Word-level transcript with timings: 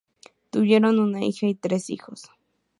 Tuvieron 0.49 0.97
una 0.97 1.23
hija 1.23 1.45
y 1.45 1.53
tres 1.53 1.91
hijos. 1.91 2.31